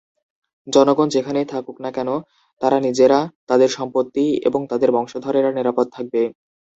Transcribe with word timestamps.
জনগণ 0.67 1.07
যেখানেই 1.09 1.45
থাকুক 1.45 1.77
না 1.81 1.89
কেন 1.91 2.09
তারা 2.61 2.77
নিজেরা, 2.79 3.19
তাদের 3.49 3.69
সম্পত্তি 3.69 4.25
এবং 4.47 4.61
তাদের 4.67 4.89
বংশধরেরা 4.91 5.49
নিরাপদ 5.51 5.87
থাকবে। 5.93 6.21